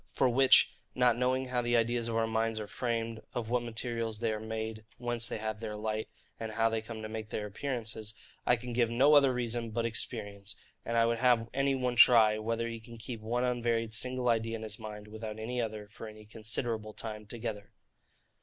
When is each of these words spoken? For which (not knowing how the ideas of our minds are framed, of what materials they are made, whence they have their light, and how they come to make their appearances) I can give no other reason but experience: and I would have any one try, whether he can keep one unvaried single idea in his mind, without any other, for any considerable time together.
For 0.07 0.27
which 0.27 0.73
(not 0.95 1.15
knowing 1.15 1.49
how 1.49 1.61
the 1.61 1.77
ideas 1.77 2.07
of 2.07 2.17
our 2.17 2.25
minds 2.25 2.59
are 2.59 2.65
framed, 2.65 3.21
of 3.35 3.51
what 3.51 3.61
materials 3.61 4.17
they 4.17 4.33
are 4.33 4.39
made, 4.39 4.83
whence 4.97 5.27
they 5.27 5.37
have 5.37 5.59
their 5.59 5.75
light, 5.75 6.09
and 6.39 6.53
how 6.53 6.69
they 6.69 6.81
come 6.81 7.03
to 7.03 7.07
make 7.07 7.29
their 7.29 7.45
appearances) 7.45 8.15
I 8.43 8.55
can 8.55 8.73
give 8.73 8.89
no 8.89 9.13
other 9.13 9.31
reason 9.31 9.69
but 9.69 9.85
experience: 9.85 10.55
and 10.83 10.97
I 10.97 11.05
would 11.05 11.19
have 11.19 11.49
any 11.53 11.75
one 11.75 11.97
try, 11.97 12.39
whether 12.39 12.67
he 12.67 12.79
can 12.79 12.97
keep 12.97 13.21
one 13.21 13.43
unvaried 13.43 13.93
single 13.93 14.27
idea 14.27 14.55
in 14.55 14.63
his 14.63 14.79
mind, 14.79 15.07
without 15.07 15.37
any 15.37 15.61
other, 15.61 15.87
for 15.91 16.07
any 16.07 16.25
considerable 16.25 16.93
time 16.93 17.27
together. 17.27 17.71